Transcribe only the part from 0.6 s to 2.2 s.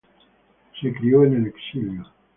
Se crio en el exilio.